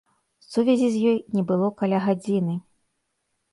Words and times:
Сувязі 0.51 0.87
з 0.95 1.03
ёй 1.09 1.19
не 1.35 1.43
было 1.53 1.69
каля 1.83 2.01
гадзіны. 2.09 2.59